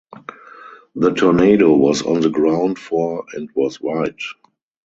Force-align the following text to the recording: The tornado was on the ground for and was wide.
The 0.95 1.11
tornado 1.11 1.75
was 1.75 2.01
on 2.01 2.21
the 2.21 2.31
ground 2.31 2.79
for 2.79 3.23
and 3.33 3.51
was 3.53 3.79
wide. 3.79 4.17